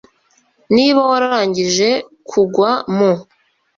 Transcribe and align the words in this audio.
niba 0.75 1.01
wararangije 1.09 1.89
kugwa 2.29 2.71
mu 2.95 3.11